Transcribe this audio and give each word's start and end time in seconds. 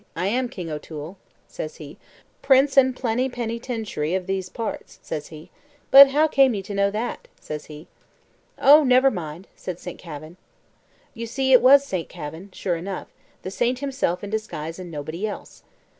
"I 0.15 0.25
am 0.29 0.49
King 0.49 0.71
O'Toole," 0.71 1.15
says 1.47 1.75
he, 1.75 1.99
"prince 2.41 2.75
and 2.75 2.95
plennypennytinchery 2.95 4.17
of 4.17 4.25
these 4.25 4.49
parts," 4.49 4.97
says 5.03 5.27
he; 5.27 5.51
"but 5.91 6.09
how 6.09 6.27
came 6.27 6.55
ye 6.55 6.63
to 6.63 6.73
know 6.73 6.89
that?" 6.89 7.27
says 7.39 7.65
he. 7.65 7.85
"Oh, 8.57 8.83
never 8.83 9.11
mind," 9.11 9.47
says 9.55 9.79
St. 9.79 9.99
Kavin. 9.99 10.37
You 11.13 11.27
see 11.27 11.53
it 11.53 11.61
was 11.61 11.85
Saint 11.85 12.09
Kavin, 12.09 12.49
sure 12.51 12.77
enough 12.77 13.09
the 13.43 13.51
saint 13.51 13.77
himself 13.77 14.23
in 14.23 14.31
disguise, 14.31 14.79
and 14.79 14.89
nobody 14.89 15.27
else. 15.27 15.61